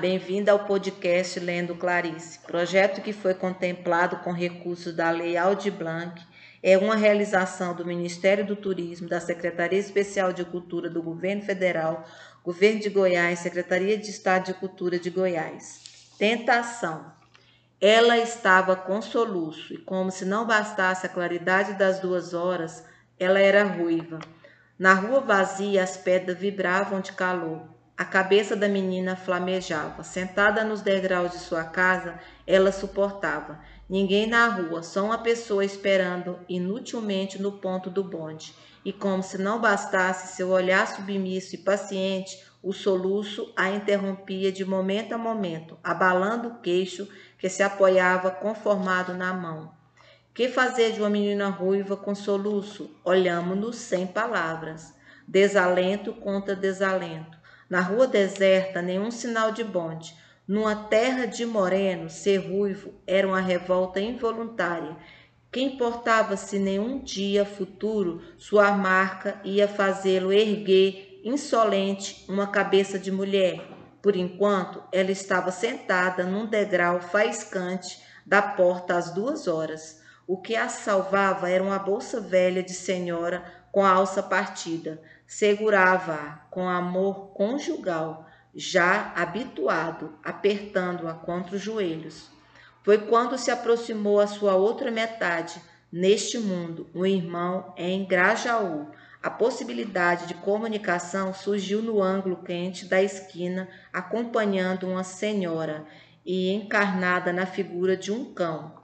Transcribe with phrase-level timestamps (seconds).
[0.00, 2.38] bem-vinda ao podcast Lendo Clarice.
[2.46, 6.22] Projeto que foi contemplado com recursos da Lei Aldir Blanc,
[6.62, 12.06] é uma realização do Ministério do Turismo, da Secretaria Especial de Cultura do Governo Federal,
[12.42, 15.82] Governo de Goiás, Secretaria de Estado de Cultura de Goiás.
[16.18, 17.12] Tentação.
[17.78, 22.82] Ela estava com soluço, e como se não bastasse a claridade das duas horas,
[23.18, 24.18] ela era ruiva.
[24.78, 27.79] Na rua vazia, as pedras vibravam de calor.
[28.00, 30.02] A cabeça da menina flamejava.
[30.02, 33.60] Sentada nos degraus de sua casa, ela suportava.
[33.86, 38.54] Ninguém na rua, só uma pessoa esperando inutilmente no ponto do bonde.
[38.82, 44.64] E como se não bastasse seu olhar submisso e paciente, o soluço a interrompia de
[44.64, 47.06] momento a momento, abalando o queixo
[47.36, 49.74] que se apoiava conformado na mão.
[50.32, 52.98] Que fazer de uma menina ruiva com soluço?
[53.04, 54.94] Olhamo-nos sem palavras.
[55.28, 57.39] Desalento contra desalento.
[57.70, 60.12] Na rua deserta, nenhum sinal de bonde.
[60.46, 64.96] Numa terra de moreno, ser ruivo era uma revolta involuntária.
[65.52, 73.12] Que importava se nenhum dia futuro sua marca ia fazê-lo erguer, insolente, uma cabeça de
[73.12, 73.60] mulher?
[74.02, 80.02] Por enquanto, ela estava sentada num degrau faiscante da porta às duas horas.
[80.26, 86.40] O que a salvava era uma bolsa velha de senhora com a alça partida segurava-a
[86.50, 92.28] com amor conjugal, já habituado, apertando-a contra os joelhos.
[92.82, 98.88] Foi quando se aproximou a sua outra metade, neste mundo, um irmão em Grajaú.
[99.22, 105.86] A possibilidade de comunicação surgiu no ângulo quente da esquina, acompanhando uma senhora
[106.26, 108.74] e encarnada na figura de um cão.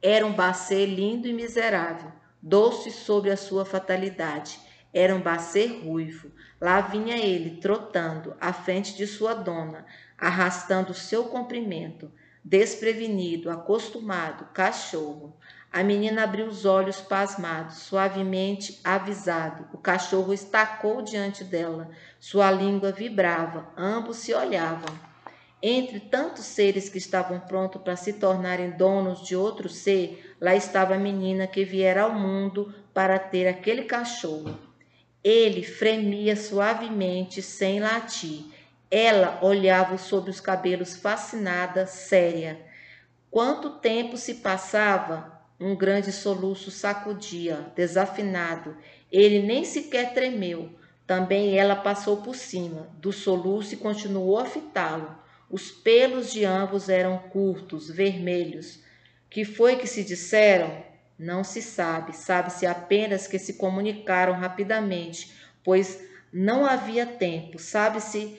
[0.00, 6.30] Era um bacê lindo e miserável, doce sobre a sua fatalidade era um bacer ruivo.
[6.60, 9.84] Lá vinha ele, trotando, à frente de sua dona,
[10.16, 12.10] arrastando seu comprimento.
[12.44, 15.36] Desprevenido, acostumado, cachorro.
[15.70, 19.68] A menina abriu os olhos pasmados, suavemente avisado.
[19.72, 21.90] O cachorro estacou diante dela.
[22.18, 23.70] Sua língua vibrava.
[23.76, 24.98] Ambos se olhavam.
[25.60, 30.94] Entre tantos seres que estavam prontos para se tornarem donos de outro ser, lá estava
[30.94, 34.67] a menina que viera ao mundo para ter aquele cachorro.
[35.22, 38.44] Ele fremia suavemente, sem latir.
[38.90, 42.60] Ela olhava sobre os cabelos fascinada, séria.
[43.30, 45.38] Quanto tempo se passava?
[45.60, 48.76] Um grande soluço sacudia, desafinado.
[49.10, 50.70] Ele nem sequer tremeu.
[51.06, 55.16] Também ela passou por cima do soluço e continuou a fitá-lo.
[55.50, 58.80] Os pelos de ambos eram curtos, vermelhos.
[59.28, 60.87] Que foi que se disseram?
[61.18, 65.32] Não se sabe, sabe-se apenas que se comunicaram rapidamente,
[65.64, 66.00] pois
[66.32, 67.58] não havia tempo.
[67.58, 68.38] Sabe-se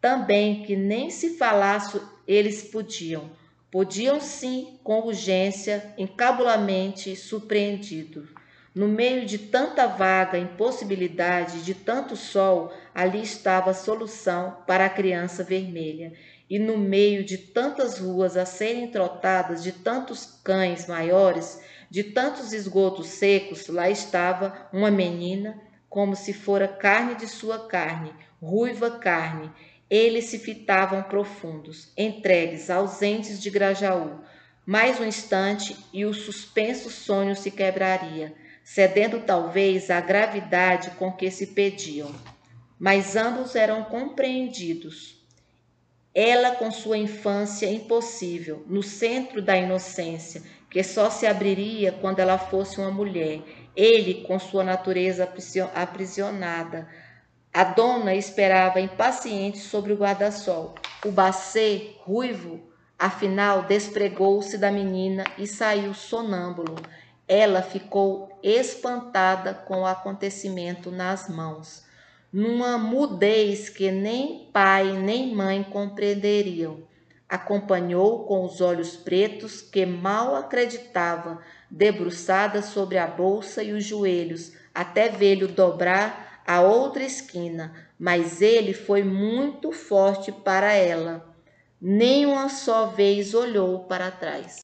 [0.00, 3.30] também que nem se falasse eles podiam.
[3.70, 8.28] Podiam sim, com urgência, encabulamente surpreendidos.
[8.72, 14.90] No meio de tanta vaga impossibilidade, de tanto sol, ali estava a solução para a
[14.90, 16.12] criança vermelha.
[16.48, 22.52] E no meio de tantas ruas a serem trotadas, de tantos cães maiores, de tantos
[22.52, 29.50] esgotos secos, lá estava uma menina, como se fora carne de sua carne, ruiva carne.
[29.90, 34.20] Eles se fitavam profundos, entregues, ausentes de Grajaú.
[34.64, 41.28] Mais um instante e o suspenso sonho se quebraria, cedendo talvez à gravidade com que
[41.28, 42.14] se pediam.
[42.78, 45.18] Mas ambos eram compreendidos.
[46.14, 52.38] Ela com sua infância impossível, no centro da inocência, que só se abriria quando ela
[52.38, 53.42] fosse uma mulher,
[53.74, 55.28] ele com sua natureza
[55.74, 56.88] aprisionada.
[57.52, 60.76] A dona esperava impaciente sobre o guarda-sol.
[61.04, 62.60] O bacê, ruivo,
[62.96, 66.76] afinal despregou-se da menina e saiu sonâmbulo.
[67.26, 71.84] Ela ficou espantada com o acontecimento nas mãos,
[72.32, 76.89] numa mudez que nem pai nem mãe compreenderiam
[77.30, 81.38] acompanhou com os olhos pretos que mal acreditava,
[81.70, 88.74] debruçada sobre a bolsa e os joelhos, até vê-lo dobrar a outra esquina, mas ele
[88.74, 91.32] foi muito forte para ela.
[91.80, 94.58] Nem uma só vez olhou para trás.